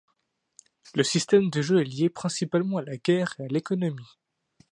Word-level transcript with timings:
Le 0.95 1.03
système 1.03 1.51
de 1.51 1.61
jeu 1.61 1.79
est 1.79 1.83
lié 1.83 2.09
principalement 2.09 2.77
à 2.79 2.81
la 2.81 2.97
guerre 2.97 3.35
et 3.37 3.43
à 3.43 3.47
l'économie. 3.49 4.17